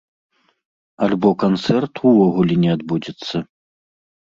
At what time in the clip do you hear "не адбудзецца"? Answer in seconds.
2.67-3.35